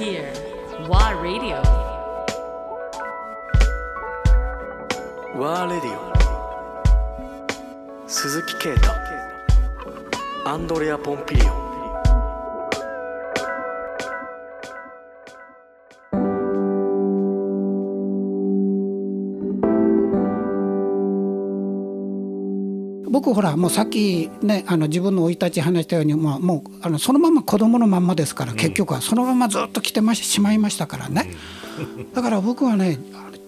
[0.00, 0.32] here.
[0.88, 1.60] WA Radio.
[5.36, 5.98] WA Radio
[8.06, 8.90] 鈴木啓太
[10.46, 11.69] アンドレア・ポンピリオ
[23.30, 31.30] 僕ほらもうさっきねあの自分の生い立ち話したように、まあ、もうあのそのまま子供のまんまですから、結局はそのままずっと来てまししまいましたからね、
[32.12, 32.98] だから僕はね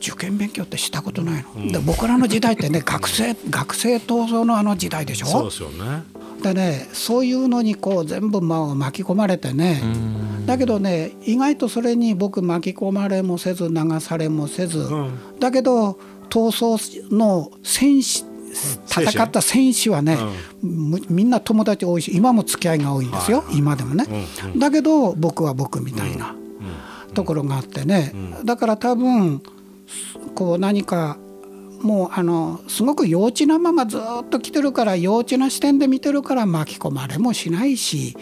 [0.00, 5.26] 受験勉強ってしたことないの、で僕らの時代ってね 学生学生闘争のあの時代でしょ？
[5.26, 6.04] そうですよね。
[6.42, 9.80] でねそういうのにこう全部まあ巻き込まれてね
[10.46, 15.10] だけどね意外とそれに僕巻き込まれもせず流されもせず、ん。
[15.40, 15.98] だけど
[16.30, 18.24] 闘争の戦士
[18.86, 20.18] 戦った戦士はね、
[20.62, 24.06] むみんな友達多いし今も付き合いが多いんですよ、今でもね、
[24.56, 26.34] だけど僕は僕みたいな
[27.14, 29.42] ところがあってね、だから多分
[30.34, 31.16] こう何か
[31.82, 38.16] もうあのすごく幼稚なままずっと来てるから幼稚な視点で見てるから巻き込まれもしないし、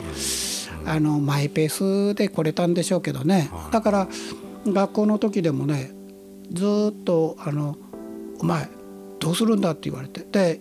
[0.86, 4.08] あのマイペースで来れたんでしょうけどね、だから
[4.66, 5.92] 学校の時でもね
[6.52, 7.76] ずっとあの
[8.40, 8.68] 「お前
[9.20, 10.60] どうするんだ?」って言われてで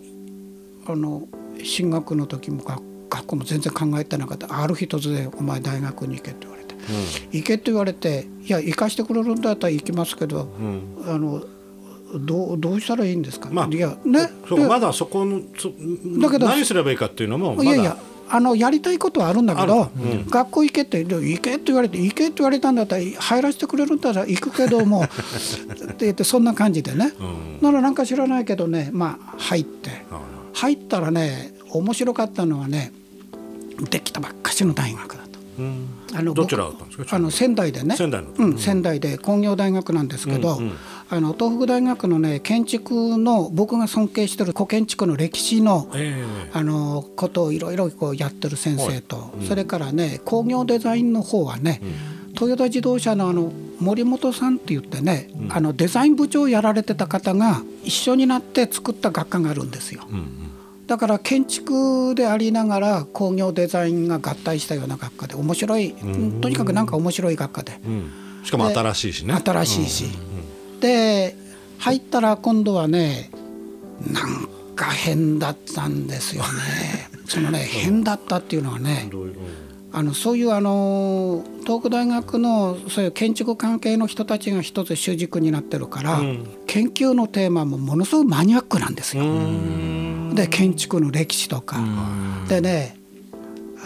[0.86, 1.28] あの
[1.62, 6.70] 進学の時も学学校も全然考えてなかったある日突然「お前大学に行け」って言われて。
[7.32, 10.48] 行けって言われて「いや行かしてくれるんだったら行きますけど、
[11.06, 11.42] あの
[12.18, 13.48] どうどうしたらいいんですか?
[13.52, 14.30] まあいやね
[14.68, 15.70] まだそこのそ
[16.20, 17.96] だけど何すればいいかっていうのもまだいやいや
[18.32, 20.02] あのやりたいことはあるんだけあど、る。
[20.02, 20.26] うん。
[20.28, 25.08] 学校行けってで行けって言われて行けって言われたんだったら入らせてくれるんだったら行くけども っ
[25.96, 27.12] て言ってそんな感じでね、
[27.60, 29.90] ならなんか知らないけどねまあ入って。
[30.52, 32.92] 入ったらね面白かったのはね
[33.90, 35.38] できたばっかしの大学だと。
[35.58, 35.86] うん。
[36.12, 37.16] あのどちらだったんですか？
[37.16, 37.96] あの仙台でね。
[37.96, 38.28] 仙台の。
[38.36, 40.60] うん、仙台で工業大学なんですけど、
[41.12, 51.82] あの東北大学のね建築の僕が尊敬してる古建築の歴史のえあのことをいろいろこうやってる先生と、それからね工業デザインの方はね、
[52.36, 60.02] トヨタ自動車のあの森本さんって言ってね、あのデザイン部長をやられてた方が一緒になって作った学科があるんですよ。
[60.86, 65.92] だから建築でありながら工業デザインが合体したような学科で面白い
[66.40, 67.80] とにかくなんか面白い学科で。
[67.84, 67.92] うん。
[67.92, 69.34] うんしかも新しいしね。
[69.34, 70.04] 新しいし、
[70.80, 71.36] で
[71.78, 73.30] 入ったら今度はね
[74.12, 76.48] なんか変だったんですよね。
[77.26, 79.08] そのね変だったっていうのはね
[79.92, 86.20] あのそういうあの東北大学のそういう建築関係の人たちが一つ主軸になってるから、
[86.66, 89.24] 研究のテーマもものすごくマニアックなんですよ。
[90.34, 91.78] で建築の歴史とか。
[92.48, 92.96] でね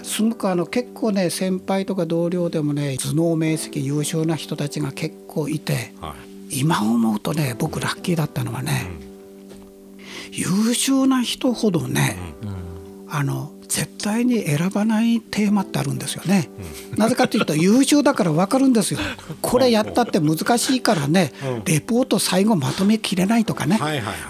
[0.02, 8.90] すごくあの結構ね先輩とか同僚でもね頭脳明晰優秀な人たちが結構いてはい今思うとね僕ラッキーだったのはね、
[10.32, 12.16] 優秀な人ほどね、
[13.08, 16.50] あの絶対に選ばないテーマってあるんですよね。
[16.96, 19.00] なぜかというと優秀だから分かるんですよ。
[19.42, 21.32] これやったって難しいからね、
[21.64, 23.78] レポート最後まとめきれないとかね。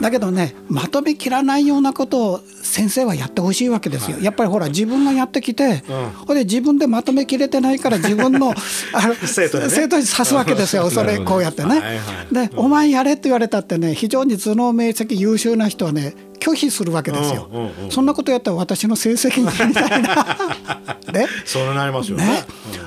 [0.01, 4.19] だけどねまとめきらないようなことを先生はやってほしいわけですよ。
[4.21, 5.85] やっぱりほら自分がやってきて、
[6.27, 8.55] ほんで自分でまとめきれてないから自分の
[8.93, 10.91] あの 生徒にねに指すわけですよ。
[10.95, 11.69] それこうやってね。
[11.69, 11.93] はいは
[12.31, 16.15] いで、お前やれって言われたってね非常に頭脳明晰優秀な人はね
[16.45, 17.49] 拒否するわけですよ。
[17.53, 20.99] うんうんうんそんなことやったら私の成績にみたいな。
[21.13, 21.27] ね？
[21.45, 22.45] そうなりますよねね？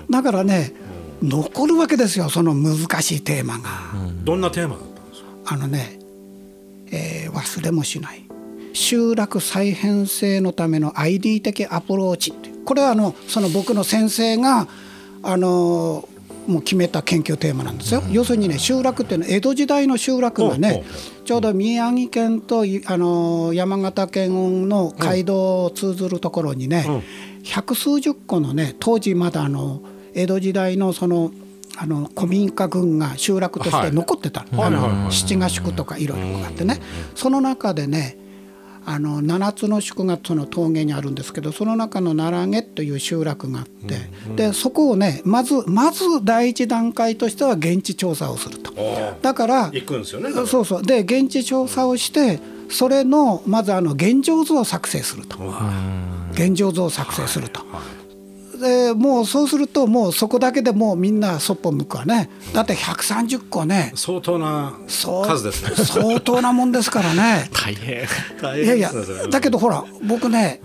[0.09, 0.73] だからね、
[1.21, 3.69] 残るわけですよその難しいテーマが。
[4.23, 5.27] どんなテーマだったんですか？
[5.45, 5.99] あのね、
[6.91, 8.23] えー忘れもしない
[8.73, 12.33] 集落再編成のための ID 的アプローチ
[12.65, 14.67] これはあのその僕の先生が
[15.23, 16.07] あの
[16.47, 18.01] もう決めた研究テーマなんですよ。
[18.11, 20.83] 要するにね集落っていうのは江戸時代の集落がね
[21.27, 26.85] ちょうど宮城県といあの山形県の街道を通ずるところにね、
[27.43, 29.81] 百数十個のね当時まだあの
[30.13, 31.31] 江戸時代のその
[31.77, 34.91] あの古民家群が集落として残ってたの、はいはいはい。
[35.03, 36.79] はい七ヶ宿とかいろいろあってね、
[37.13, 38.17] その中でね
[38.89, 43.97] あの7つの宿がその峠にあるんですけどその中の奈良毛という集落があって、
[44.37, 48.71] でそこをねまずまず第一段階としては現地調査をすると。
[49.21, 50.83] だから行くんですよねそうそう。
[50.83, 52.39] で現地調査をして
[52.69, 55.37] それのまずあの現状図を作成すると。
[56.31, 57.61] 現状図を作成すると。
[58.57, 62.29] でもうそうするともうそこだけでもうみんなそっぽ向くわね。
[62.53, 63.91] だって130個ね。
[63.95, 65.71] 相当な数ですね。
[65.85, 67.49] 相当なもんですからね。
[67.53, 68.05] 大変。
[68.41, 68.91] 大いやいや
[69.31, 70.61] だけどほら僕ね、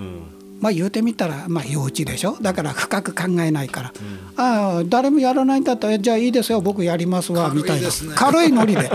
[0.61, 2.37] まあ言うてみたらまあ幼稚でしょ？
[2.41, 3.93] だから深く考えないから、
[4.37, 7.89] ああ誰もやらないんだったらじゃあいいですよ僕やりますわみたいな。
[8.15, 8.91] 軽いノリで。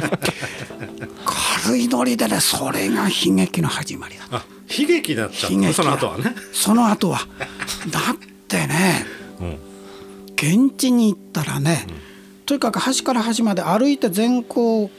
[1.63, 4.45] 軽いノリでねそれが悲劇の始まりだあ
[4.79, 6.35] 悲劇だったその後はね。
[6.53, 7.19] その後は。
[7.89, 8.03] だっ
[8.47, 9.05] てね
[9.39, 9.57] うん。
[10.69, 11.85] 現地に行ったらね、
[12.45, 14.89] とにかく端から端まで歩いて全校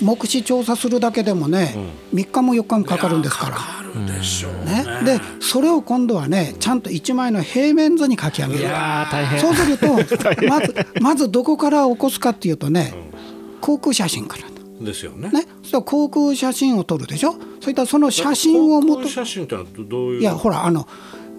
[0.00, 1.74] 目視調査するだけでもね、
[2.14, 3.56] 3日も4日もかかるんですから。
[3.58, 8.68] あるでしょうね、でそれを今度はねちゃんと1枚の平面図に書き上げる。
[8.68, 9.40] あー大変。
[9.40, 9.86] そうすると
[10.48, 12.94] まずまずどこから起こすかっていうとね、
[13.60, 14.44] 航空写真から
[14.86, 15.28] ですよね。
[15.30, 15.44] ね。
[15.62, 17.34] そしたら航空写真を撮るでしょ。
[17.60, 20.20] それからその写真をもと航空写真ってのはどういう？
[20.20, 20.88] いやほらあの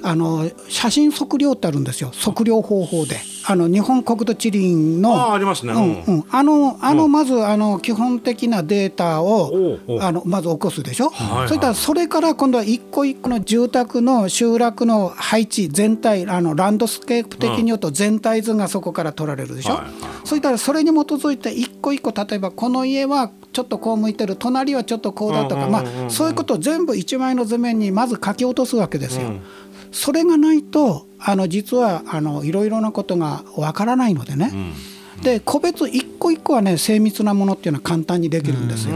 [0.04, 2.12] あの写真測量ってあるんですよ。
[2.14, 3.18] 測量方法で。
[3.44, 5.16] あの日本国土地理院の。
[5.16, 5.74] ああありますね。
[5.74, 19.92] うんうん、あのあのまずあの基本的なデータをあのまず起こすでしょ、はいそれからそれから今度は一個一個の住宅の集落の配置全体あのランドスケープ的に言うと全体図がそこから取られるでしょ、はいはい
[20.24, 29.34] それからそれに基づいて一個一個例えばこの家はちょっとこう向いてる隣はちょっとこうだとか、まあ、そういうことを全部一枚の図面にまず書き落とすわけですよ。
[29.92, 34.52] それがないとあの実はあのいろいろなことがわからないのでね、
[35.22, 38.96] で個別一個一個はね精密なものっていうのは簡単にできるんですよ。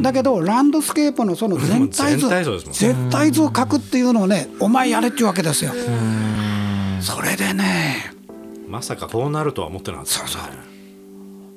[0.00, 2.28] だけどランドスケープのその全体図
[2.72, 5.72] 全体図を書くっていうのをねお前やれっていうわけですよ。
[7.00, 8.12] それでね
[8.68, 10.12] まさかこうなるとは思ってなかった。
[10.12, 10.42] そうそう。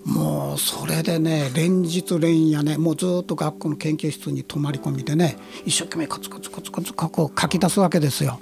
[0.10, 8.40] もうそれでね連日連夜ねもうずっと学校の研究室に泊まり込みでね一生懸命コツコツコツコツこう書き出すわけですよ。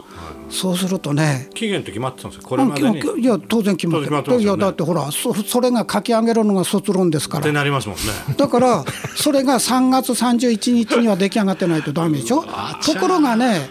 [0.50, 2.48] そうするとね期限って決まってたんですよ。
[2.48, 3.00] これまでに。
[3.00, 7.44] っいや当然決まって当然決まってますいやだってほらそそれが書き上げるのが卒論ですから。
[7.44, 8.04] てなりますもんね。
[8.38, 12.44] だからそれが3月31日には出来上がってないとダメでしょ？
[12.44, 13.70] ところがね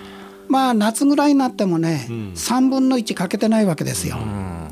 [0.48, 4.16] まあ夏ぐらいになってもね、3分の1かけてないわけですよ。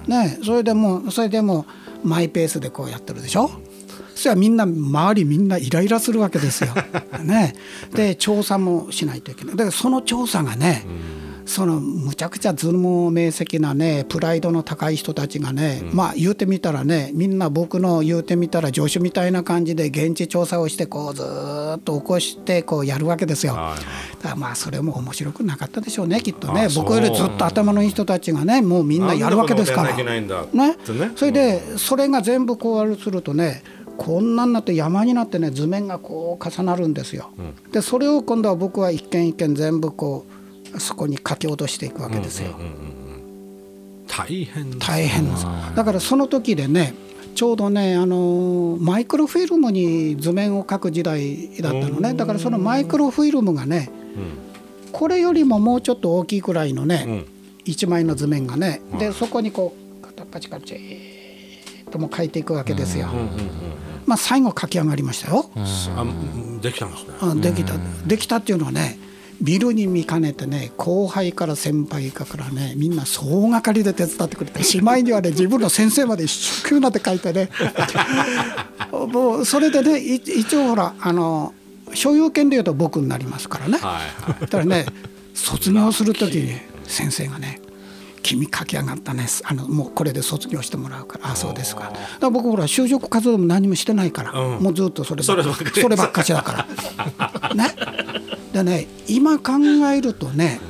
[0.06, 3.50] ね、それでもうそれでもうマイペースでこうやってるでしょ？
[4.14, 6.72] そしたらみんな周りみんなイライラするわけですよ。
[7.24, 7.54] ね、
[7.94, 9.56] で調査もしないといけない。
[9.56, 10.84] だからその調査がね、
[11.46, 23.54] そのむちゃくちゃ頭脳明晰なねプライドの高い人たちがね、まあ言うてみたらねみんな僕の言うてみたら助手みたいな感じで現地調査をしてこうずーっと起こしてこうやるわけですよ。
[23.54, 23.60] だ
[24.22, 26.68] からまあそれも面白くなかったでしょうねきっとね。
[26.74, 29.94] 僕よりずっと頭のいい人たちがねもうみんなやるわけですから。
[29.94, 30.76] ね。
[31.14, 33.62] それでそれが全部こうするとね
[33.96, 37.30] こんなんなって山になってね図面がこう重なるんですよ。
[37.70, 40.33] でそれを今度は僕は一軒一軒全部こう
[40.78, 42.54] そこに書き落としていくわけですよ。
[44.06, 46.94] 大変大変ですだからその時でね
[47.34, 52.14] ちょうどねあのマイクロフィルムに図面を描く時代だったのね。
[52.14, 53.90] だからそのマイクロフィルムがね
[54.92, 57.26] これよりももうちょっと大きいくらいのね、うん。
[57.64, 60.78] 一枚の図面がねでそこにこう片っ端からチー
[61.86, 63.08] ッともう描いていくわけですよ。
[64.06, 65.50] まあ最後書き上がりましたよ。
[66.60, 67.14] できたんですね。
[67.20, 67.72] あできた。
[68.06, 68.98] できたっていうのはね
[69.44, 77.50] ビルに見かねてね後輩から先輩からねみんな総がかりで手伝ってくれてしまいにはね自分の先生まで一生懸命なって書いてね。
[78.90, 81.52] もうそれでねい一応ほらあの
[81.92, 83.76] 所有権でいうと僕になりますからね。
[83.78, 84.40] はいはい。
[84.40, 84.86] だからね
[85.34, 86.54] 卒業する時に
[86.86, 87.60] 先生がね
[88.22, 94.62] 「君書き上がったねあのもうこれで卒業してもらうから」「あそうですか」だから僕ほら就職活動も何もしてないから、うん。
[94.62, 96.66] もうずっとそればっかそればっかしだか
[97.46, 97.52] ら。
[97.54, 97.74] ね、
[98.54, 99.52] でね今考
[99.92, 100.60] えるとね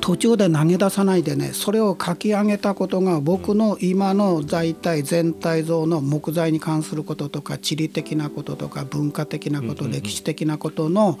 [0.00, 11.18] 途中で投げ出さないでねそれを書き上げたことが僕の今の財体全体像の木材に関することとか地理的なこととか文化的なこと、歴史的なことの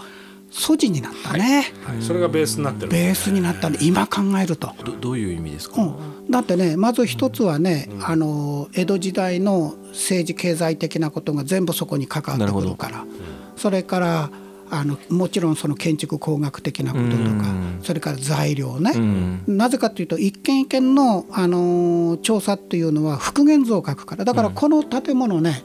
[0.50, 1.72] 素地になったね。
[1.84, 2.02] はい。
[2.02, 4.72] それがベースになってるベースになったんで今考えると。
[4.84, 13.06] どどういう意味ですか、うん、だってねまず一つはね、あの江戸時代の政治経済的なことが全部そこに関わってくるから、
[13.56, 14.30] それから
[14.70, 18.92] あのもちろんその建築工学的なこととか、それから材料ね、
[19.46, 24.24] なぜかというと一軒一軒の、あの調査っていうのは復元図を書くから。
[24.24, 25.62] だからこの建物ね、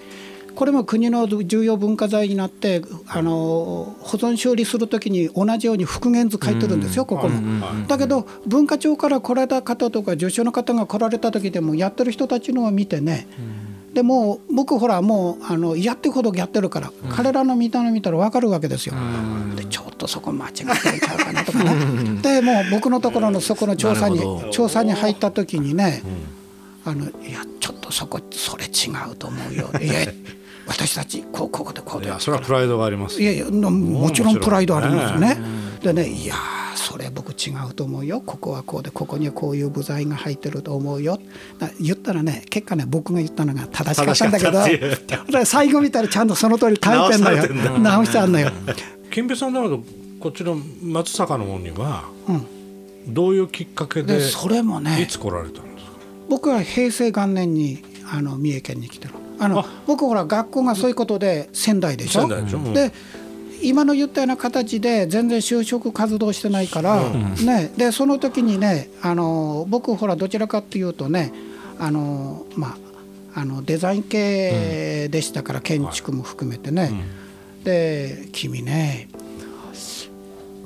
[0.55, 7.85] これも国の重要文化財になってあの保存修理するときに同じように復元図書いてるんですよ、ここも。
[7.87, 13.27] だけど文化庁から来られた方とか助手の方が来られた時でもやってる人たちのを見てね、
[13.93, 18.95] でもう僕ほらもうあのやってるほどやってるから、彼らの見たの見たら分かるわけですよ。
[19.55, 22.21] でちょっとそこ間違ってちゃうかなとかね。
[22.21, 24.21] でもう僕のところのそこの調査に
[24.51, 26.03] 調査に入った時にね、
[26.85, 29.69] あのいやちょっとそこそれ違うと思うよ。
[29.81, 30.07] いや
[30.67, 32.13] 私たちこうこうでこうで。
[32.19, 35.37] それはプライドがありますいやいやなもちろんプライドありますよね。
[35.81, 38.21] でねいやーそれ僕違うと思うよ。
[38.21, 41.19] ここはこうでここにはこういう部材が入ってると思うよ。
[41.59, 44.77] だ言ったらね結果ね僕が言ったのが正しかったんだけ
[45.31, 47.79] ど最後見たらちゃんとその通り書いてんのよ。
[47.79, 48.51] 直してあんのよ。
[49.09, 49.83] 金平さんだけど
[50.19, 53.13] こっちの松坂の方にはうん。
[53.13, 55.91] どういうきっかけででそれもねいつ来られたんですか？
[56.29, 57.83] 僕は平成元年に
[58.13, 59.65] あの三重県に来てるあのあ。
[59.87, 62.21] 僕ほら学校がそういうことで仙台でしょ？
[62.21, 62.59] 仙台でしょ。
[62.59, 62.73] うん。
[62.73, 62.93] で
[63.63, 71.31] 今の言ったような形で全然就職活動してないから、ね、でその時にねあの僕ほらどちらかっていうとね
[71.79, 72.77] あの、ま
[73.35, 76.91] あ、あのデザイン系でしたから、建築も含めてね、
[77.63, 79.07] で君ね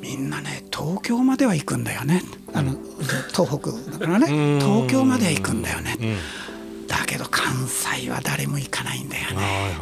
[0.02, 2.22] みんなね東京までは行くんだよね。
[2.54, 2.76] あの
[3.34, 4.60] 東北だからね。
[4.60, 5.98] 東京までは行くんだよね、
[6.88, 9.76] だけど関西は誰も行かないんだよね。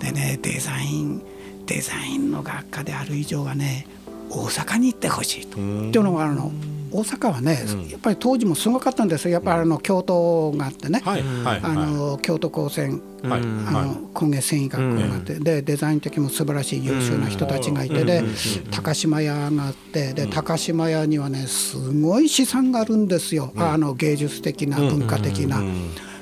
[0.00, 1.22] でねデザイン
[1.66, 3.86] デザインの学科である以上はね
[4.30, 5.52] 大阪に行ってほしいと。
[5.52, 6.52] っていうのがあの。
[6.96, 7.58] 大阪はね、
[7.90, 9.32] やっぱり当時もすごかったんですよ。
[9.32, 13.88] やっぱりあの京都があってね、はいはいあの京都高専はいあはい。
[13.88, 18.22] の工芸繊維学校があって、でデザイン的も素晴らしい優秀な人たちがいて、で
[18.70, 25.60] 高島屋があってで高島屋にはねすごい資産があるんですよ、あの芸術的な文化的な。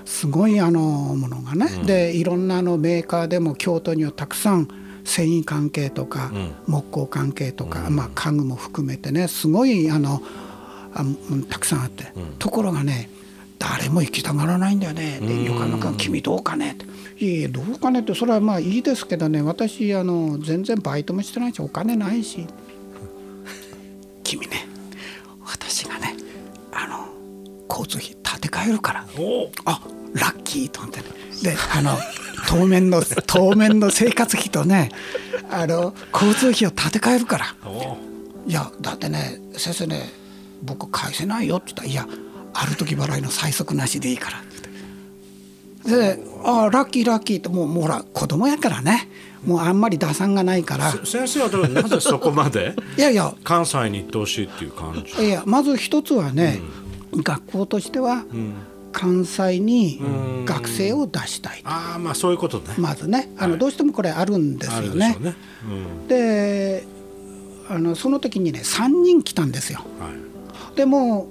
[0.07, 4.69] すごいあのものがね、でいろんなあのメーカーでも京都にはたくさん
[5.05, 6.31] 繊維関係とか、
[6.67, 10.23] 木工関係とか、まあ、家具も含めてねすごいあの
[10.95, 13.11] あうんたくさんあって、ところがね
[13.59, 15.19] 誰も行きたがらないんだよね。
[15.21, 16.73] で横山君君どうかね？
[16.73, 16.85] って
[17.25, 19.43] 「いえいえどうかね」ってそれはまあいいですけどね。
[19.43, 22.47] 私あの全然バイトもしてないしお金ないし。
[24.25, 24.67] 君ね
[25.45, 26.17] 私がね
[26.73, 27.07] あの
[27.69, 29.07] 交通費立て替えるから。
[29.19, 29.81] おあ
[30.15, 31.07] ラッキーと思ってね。
[31.43, 31.97] であの
[32.53, 34.91] 当面の 当面の生活費とね
[35.51, 37.55] あの交通費を立て替えるから。
[37.65, 37.97] お
[38.47, 40.13] いやだってね先生ね
[40.63, 42.07] 僕返せないよって言ったら「いや
[42.55, 44.43] ある時払いの最速なしでいいから」っ
[45.85, 49.09] てで「ああラッキーラッキー」ってもうもうほら子供やからね。
[49.47, 50.93] もうあんまり打算がないから。
[51.05, 52.77] 先生はだからなぜそこまで？
[52.97, 53.35] いやいや。
[53.43, 55.25] 関西に行ってほしいっていう感じ。
[55.25, 56.61] いやまず一つはね、
[57.13, 58.25] 学校としては
[58.93, 60.01] 関西に
[60.45, 65.25] 学生を出したいとああまあそういうことねまずねあのどうしてもこれあるんですあよねるでしょう。
[65.25, 65.35] ね
[66.09, 66.87] で
[67.69, 69.81] あのその時にね3人来たんですよ。
[69.99, 70.17] うんはい
[70.77, 71.27] でも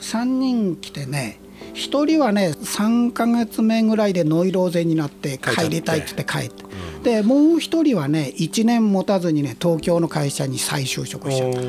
[0.00, 1.38] 3人来てね
[1.74, 6.64] 1人はね3ヶ月目ぐらいでノイローゼになって帰りたいって言って帰って。
[7.02, 11.60] でもう1人はね1年持たずにね東京の会社に再就職しちゃった。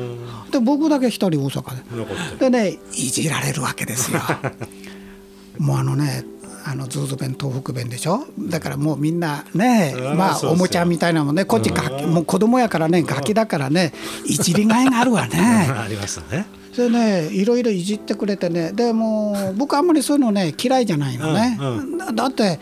[0.58, 2.50] で僕だけ1人大阪で。
[2.50, 4.20] でねいじられるわけですよ。
[5.60, 6.24] もうあのね
[6.64, 8.26] あのズーズ弁東北弁でしょ？
[8.38, 10.16] だからもうみんなねうん。
[10.16, 11.44] まあおもちゃみたいなもんね。
[11.44, 13.92] こっちガキもう子供やからねガキだからね
[14.26, 15.38] いじりがいがあるわね。
[15.72, 16.46] ありますね。
[16.74, 18.72] それねいろいろいじってくれてね。
[18.72, 21.58] でもう僕あんまりそういうのね嫌いじゃないのね。
[21.60, 22.58] うんだだって、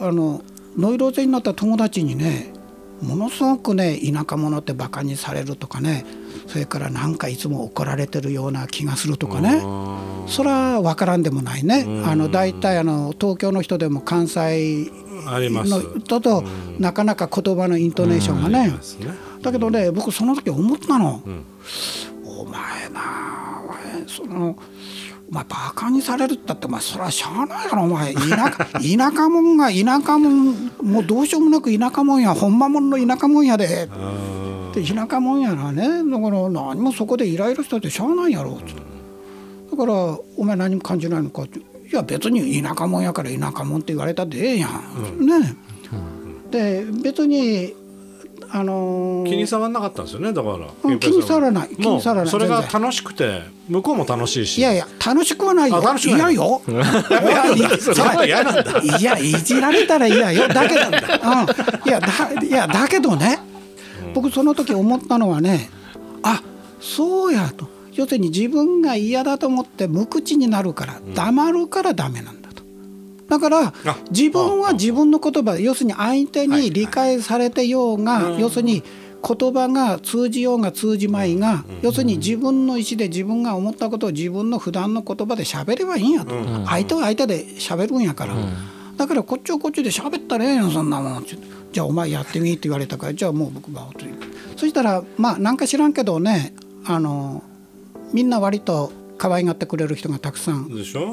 [0.00, 0.42] あの
[0.76, 2.52] ノイローゼになった友達にね
[3.02, 6.04] ものすごくね田舎者ってバカにされるとかね。
[6.46, 9.62] それからなんかいつも怒られてるような気がするとかね
[10.26, 11.86] それは分からんでもないね。
[12.06, 14.90] あの大体あの東京の人でも関西
[15.26, 16.42] の人と
[16.78, 18.72] なかなか言葉のイントネーションがね。
[19.42, 21.22] だけどね僕その時思ったの、
[22.24, 24.56] お前なお前その
[25.30, 27.82] お前バカにされるったってお前それはしゃあないやろ。
[27.84, 28.50] お前田舎
[28.80, 32.34] 田舎者が田舎者もうどうしようもなく田舎者や。
[32.34, 33.88] ほんまもんの田舎者やで。
[33.90, 35.88] あで田舎者やらね。
[36.10, 38.58] だから何もそこでイライラしたってしゃあないやろ。
[38.66, 38.91] つって
[39.72, 39.94] だから
[40.36, 41.42] お前何も感じないのか？
[41.42, 41.62] ってい
[41.92, 45.56] や別に田舎者やから田舎者って言われたってええやん、ね
[46.50, 47.74] で別に
[48.50, 50.56] あのーー気に障らなかったんですよねだから。
[50.82, 51.70] うん気に障らない。
[51.70, 52.30] 気もうに障らない。
[52.30, 54.58] それが楽しくて向こうも楽しいし。
[54.58, 55.78] いやいや楽しくはないよ。
[55.78, 56.34] あ楽しくない。
[56.34, 56.60] 嫌よ。
[59.00, 60.48] いやいじられたら嫌よ。
[60.48, 62.08] だけど、 うん、いやだ
[62.46, 63.38] いやだけどね、
[64.12, 65.70] 僕その時思ったのはね
[66.22, 66.42] あ
[66.78, 72.62] そうやと要するに自分が嫌だと思って無口になるから黙るからダメなんだと。
[73.28, 78.82] だからあ自分は自分の言葉要するに相手に理解されてようが要するに
[79.24, 86.34] 言葉が通じようが通じまいが要するに自分の意思で自分が思ったことを自分の普段の言葉で喋ればいいんやと。
[86.66, 88.34] 相手は相手で喋るんやから。
[88.96, 94.04] だからこっちはこっちで喋ったらええやんそんなもんじゃあお前やってみって言われたからじゃあもう僕はと
[94.56, 97.42] そしたらまあなんか知らんけどねあの
[98.12, 100.68] みんな割と可愛がってくれる人がたくさん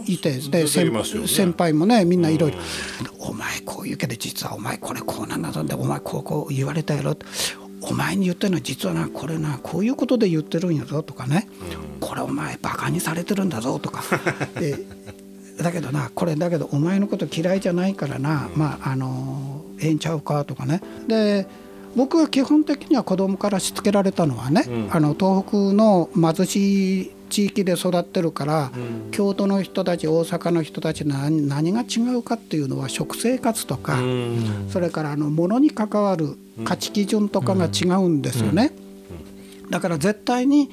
[0.08, 2.58] いてで先輩もねみんないろいろ
[3.20, 7.15] 「お前こう言うけど実はお前これこうなんだぞ」で「お前こうこう言われたやろ」
[7.82, 11.48] お前に言ってるのは実はなこれなこういうことで言ってるんやぞとかね、
[12.01, 14.03] これお前バカにされてるんだぞとか。
[14.60, 14.86] で
[15.62, 20.82] だけどなこれだけどお前のこと嫌いじゃないからな、まああのええんちゃうかとかね。
[21.08, 21.48] で
[21.96, 28.72] 僕は基本的には子供からしつけられたのはね、あの東北の貧しい地域で育ってるから、
[29.12, 34.00] 京都の人たち大阪の人たち何何が違うかっていうのは食生活とか、
[34.69, 38.72] それからあの物に関わる価値基準とかが違うんですよね。
[39.69, 40.69] だから絶対に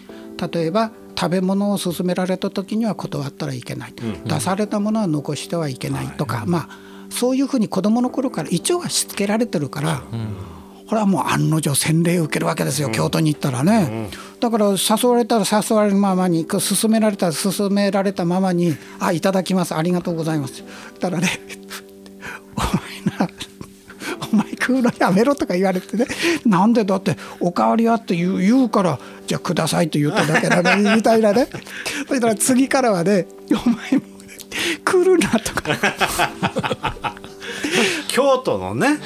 [0.52, 3.94] 例えば食べ物を勧められた時には断ったらいけない、
[4.26, 6.68] 出されたものは残してはいけないとか、まあ
[7.10, 10.02] そういうふうに子どもの頃から一応はしつけられてるから、
[10.86, 19.74] これはもう案の定洗礼を受けるわけですよ、京都に行ったらね、だから誘われたら誘われるままに勧められたら勧められたままに「あいただきます。
[19.74, 20.62] ありがとうございます」
[21.00, 21.28] たらね
[22.56, 23.28] 「お前な
[24.32, 26.06] お前食うのやめろ」とか言われてね
[26.46, 31.48] 「なんでだっておかわりは?」って言う言うから「じゃあください」と言っただけだね みたいなね。
[32.06, 34.02] そしたら次からはね「お前も
[34.84, 37.16] 来るな」とか。
[38.08, 38.98] 京都のね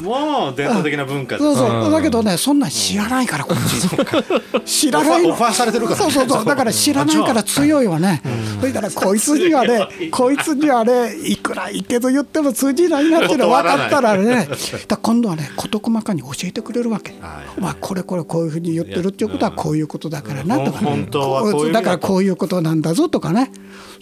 [0.00, 1.90] もう伝統的な文化そうそう。
[1.90, 4.88] だけどねそんなん知らないからこっち。
[4.88, 5.30] 知らないの。
[5.30, 6.44] オファーされてるからそうそうそう。
[6.44, 8.20] だから知らないから強いわね。
[8.60, 14.48] そしたらこいつにはねこいつにはねいくらいけど言っても通じないなっていうの分かったらね。
[14.86, 17.12] だ今度はね事細かに教えてくれるわけ。
[17.20, 17.60] はい。
[17.60, 23.50] まあこれこれこういうふうに言ってるっていうことはこういうことだからなとかうん本当はこういう意味だだからこういうことなんだぞとかね。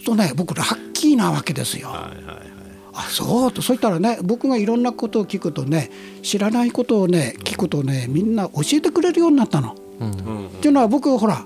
[0.05, 1.89] そうね僕ラッキーなわけですよ。
[1.89, 2.24] はい
[2.95, 5.91] あそうとそうしたらね僕がいろんなことを聞くとね
[6.23, 9.75] 知らないことをね聞くとねみんな教えてくれるようになったの。
[9.75, 11.45] っていうのは僕ほら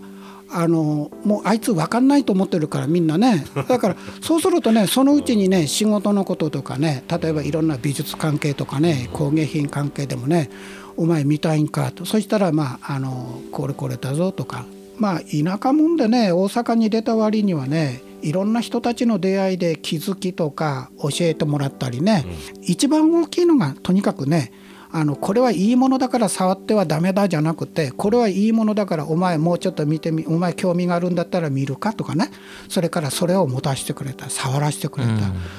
[0.51, 3.45] あのもうあいつ分かんないと思ってるからみんなね。
[3.67, 10.49] だから そうするとねそのうちにね仕事のこととかね例えばいろんな美術関係とかね工芸品関係でもね
[10.97, 12.05] 「お前見たいんか」と。
[12.05, 14.65] そしたらまああの「これこれだぞ」とか。
[14.97, 22.25] まあ田舎もんでね大阪に出た割にはねいろんな人たちの出会いで気づきとか教えてもらったりね、
[22.61, 24.51] 一番大きいのがとにかくね
[24.91, 32.31] あのこれはいいものだから触ってはダメだじゃなくてこれはいいものだからお前もうちょっと見てみお前興味があるんだったら見るかとかね。
[32.67, 35.11] それからそれを持たせてくれた触らせてくれた、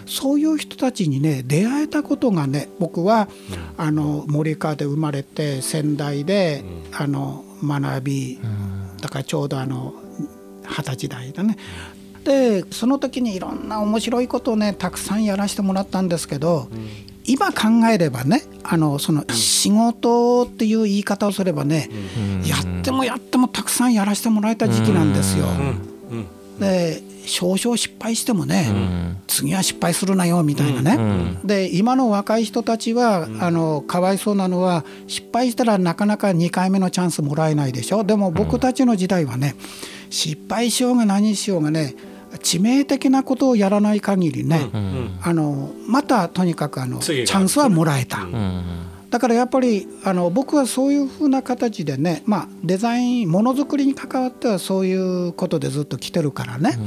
[0.07, 3.29] そういう人たちにね出会えたことがね僕は、
[3.77, 8.41] あの森川で生まれて仙台で、あの学び、
[9.01, 9.95] だからちょうどあの
[10.65, 11.57] 二十歳代だね。
[12.25, 16.69] でその時にいろんな面白いことをねたくさんやらせてもらったんですけど、
[17.25, 21.89] 今考えればねあのその仕事っていう言い方をすればね、
[22.45, 25.47] やってもやってもたくさんやらせてもらえた時期なんですよ。
[26.59, 38.05] で少々失敗してもね、次は失敗するなよみたいなね、で今の若い人たちは、あのかわいそうなのは失敗したらなかなか2回目のチャンスもらえないでしょ。
[38.05, 39.55] でも僕たちの時代はね
[40.11, 41.95] 失敗しようが何しようがね
[42.39, 44.71] 致命的なことをやらない限りね、
[45.23, 48.27] あのまたとにかくあのチャンスはもらえた。
[49.11, 56.79] だからやっぱりあの僕はそういうふうな形でね、まあ、デザインものづくりに関わってはそういうことでずっと来てるからね、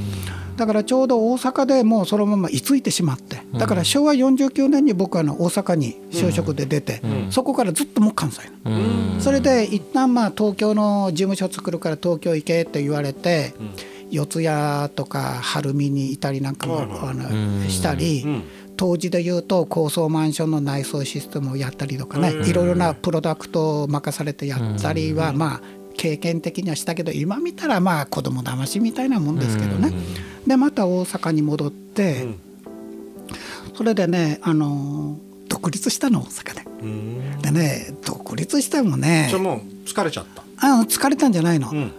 [0.56, 3.44] だからちょうど大阪でもうそのまま居ついてしまって。
[3.54, 13.54] だから昭和49年に僕はあの大阪に就職で出て、そこからずっともう関西の、それで一旦まあ東京の事務所作るから東京行けって言われて、
[14.14, 18.26] 四谷とか晴海にいたりなんかも、あのしたり。
[18.76, 25.62] 当時で言うと高層マンションの内装システムをやったりとかねいろいろなプロダクトを任されてやったりはまあ
[25.96, 29.94] 経験的にはしたけど今見たらまあ子供騙しみたいなもんですけどね。
[30.48, 32.28] でまた大阪に戻って
[33.78, 36.64] それでねあの独立したの大阪で。
[37.44, 40.44] でね独立してもねそれもう疲れちゃった。
[40.58, 41.92] あの疲れたんじゃないの、ん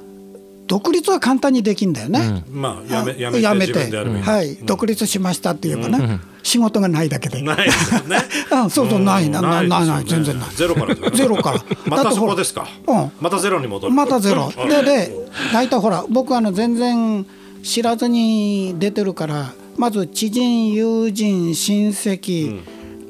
[0.67, 2.43] 独立は簡単にできんだよね。
[2.51, 7.43] まあやめやめてやめ自分てでやればいいはい、独立しましたって言えばね、仕事がないだけで。
[7.43, 8.17] ないですよね。
[8.51, 10.49] うんそうそうないなないないない全然ない。
[10.55, 11.63] ゼロからゼロから。
[11.87, 12.67] またそこですか？
[12.87, 13.11] うん。
[13.21, 14.51] またゼロに戻るまたゼロ。
[14.57, 15.15] うんでで
[15.53, 17.27] 大体ほら僕あの全然
[17.63, 22.61] 知らずに出てるからまず知人友人親戚、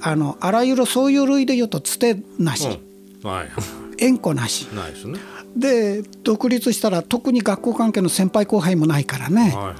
[0.01, 2.67] あのあらゆるそういう類で言うとつてなし、
[3.23, 3.31] うん。
[3.31, 3.49] はい。
[3.99, 4.67] 縁故なし。
[4.75, 5.21] ないですね
[5.57, 9.75] で独立したら特に学校関係の先輩後輩もないからね、はいはい。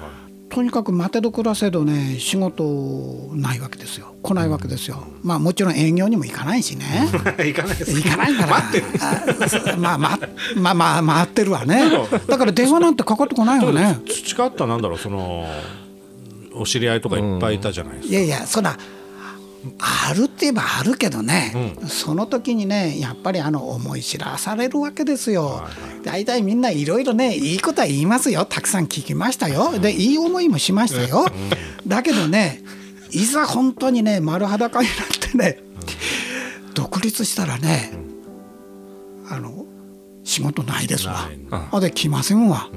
[0.49, 4.15] とにかく待てど暮らせどね仕事ないわけですよ。
[4.23, 7.09] 来ないわけですよ、まあもちろん営業にも行かないしね。
[7.39, 8.49] 行かないです行かないから。
[8.49, 9.79] 待ってる。
[9.79, 10.19] まあまあ
[10.57, 11.83] まあまあ回ってるわね。
[12.29, 13.99] だから電話なんてかかってこないわね。
[14.07, 15.47] 培ったなんだろうその
[16.55, 18.15] お知り合いとかいっぱいいたじゃないですか。
[18.15, 18.77] いやいやそんな
[19.79, 25.63] あるって言えばあるけどね、その時にねやっぱりあの思い知らされるわけですよ。
[26.03, 28.45] 大体みんないろいろねいいことは言いますよ。
[28.45, 29.79] たくさん聞きましたよ。
[29.79, 31.25] でいい思いもしましたよ。
[31.87, 32.63] だけどね
[33.11, 34.97] いざ本当にね丸裸になっ
[35.31, 35.63] てね
[36.75, 37.93] 独立したらね
[39.31, 39.65] あの
[40.25, 41.29] 仕事ないですわ。
[41.71, 42.69] あで来ませんわ。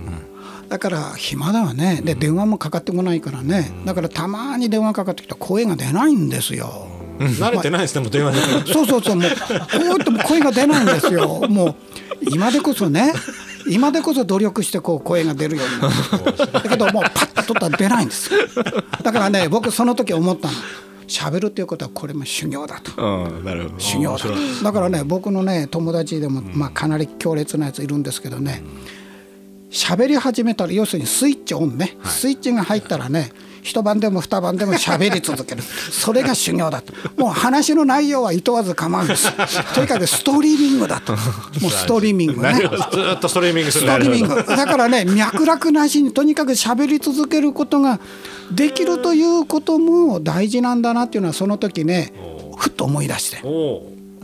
[0.69, 2.01] だから暇だわね。
[2.03, 3.71] で電話もかかってこないからね。
[3.85, 6.87] だからたまに電話かかってきたら声が出ないんですよ。
[7.19, 8.37] 慣れてないですねもう電話で。
[8.73, 9.15] そうそうそう。
[9.15, 9.35] もうこ
[9.81, 11.47] うやっても声が出ないんですよ。
[11.49, 11.75] もう
[12.29, 13.13] 今でこそね。
[13.69, 15.81] 今でこそ努力してこう声が出るように。
[15.81, 18.39] なるだけどもうパッと取ったら出ないんですよ。
[19.03, 20.53] だからね僕その時思ったの。
[21.07, 22.91] 喋るっていうことはこれも修行だと。
[23.77, 24.29] 修行だと。
[24.63, 28.61] だからね僕のね友達でも、まあ、かなり強烈なやついるんですけどね
[29.69, 33.31] 喋り始めたら要するにスイッチオンね、スイッチが入ったらね
[33.67, 35.61] 一晩でも二晩でも喋り続ける。
[35.91, 36.93] それが修行だと。
[37.17, 39.29] もう話の内容はいとわず構わんです。
[39.75, 41.13] とにかくストリーミングだと。
[41.59, 42.53] もうストリーミングね。
[42.53, 44.35] ずっとストリーミングするストリーミング。
[44.35, 47.99] だからね脈絡なしにとにかく喋り続けることが
[48.51, 52.13] できるということも大事なんだなっていうのはその時ね
[52.55, 53.41] ふっと思い出して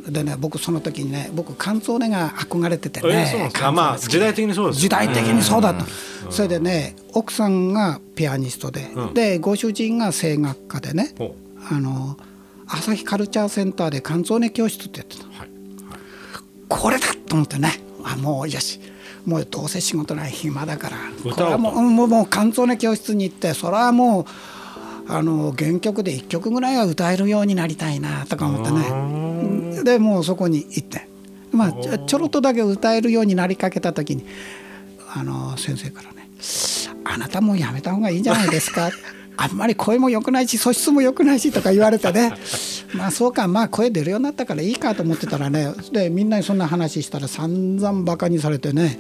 [0.08, 5.86] でね僕その時にね僕カンツォーネが憧れててえねまあ時代的にそうです時代的にそうだと、
[6.30, 9.14] それでね奥さんがピアニストで、うん。
[9.14, 11.36] でご主人が声楽家でねほ
[11.72, 12.18] あの
[12.68, 15.50] 朝日カルチャーセンターでカンツォーネ教室ってやってた、はい。
[16.68, 18.82] これだと思ってねあもうよし
[19.26, 20.98] もうどうせ仕事ない暇だから。
[21.32, 24.26] これはもううんもうもうカンツォーネ教室に行ってそれはもう
[25.08, 29.23] あの原曲で1曲ぐらいは歌えるようになりたいなとか思ってね
[29.84, 31.14] でもうそこに行って。
[31.54, 34.26] まあちょろっとだけ歌えるようになりかけた時に
[35.16, 36.28] あの先生からね
[37.06, 38.90] 「あなたもうやめた方がいいんじゃないですか」
[39.38, 42.34] あんまり声も良くないし素質も良くないしとか言われてね。
[42.94, 43.48] まあそうか。
[43.48, 45.74] まあ声出るようになったからいいかと思ってたらね。
[45.92, 49.00] でみんなにそんな話したら散々バカにされてね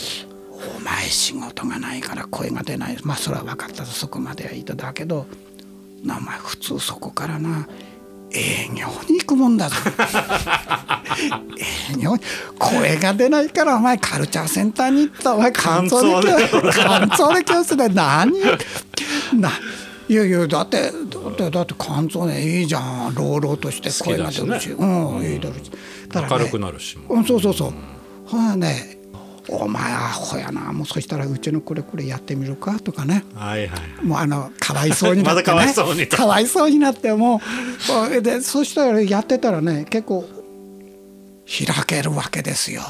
[0.50, 3.84] 「お前仕事がないから声が出ない」まあそれは分かった。
[3.84, 5.26] ぞそこまではいいとだけど。
[6.04, 7.66] なお前普通そこからな
[8.36, 9.76] 営業に行くもんだぞ
[11.96, 12.22] 営業に
[12.58, 15.34] 声が出ないからお前カルチャーセンターに行った。
[15.34, 18.32] お前乾燥で教室乾燥で教室で何？
[19.34, 19.50] な
[20.08, 20.92] いやいやだってだっ
[21.36, 23.14] てだって乾燥でいいじゃん。
[23.14, 24.70] 朗々として声が出るし。
[24.70, 25.70] 好きうんいいだろうし。
[25.70, 27.20] ね明るくなるしもう。
[27.20, 27.72] ん、そうそうそう。
[28.26, 28.95] ほらね、
[29.48, 33.24] お前アホやな、もうそしたらうちのこれこれやってみるかとかね。
[33.34, 37.40] はいはいもうあのかわいそうになって、 かわいそうにとかわいそうになっても
[38.10, 40.28] うでそしたらやってたらね結構
[41.46, 42.82] 開けるわけですよ。